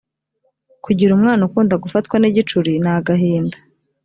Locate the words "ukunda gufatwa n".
1.47-2.23